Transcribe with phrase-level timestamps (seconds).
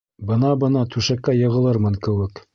[0.29, 2.45] Бына-бына түшәккә йығылырмын кеүек.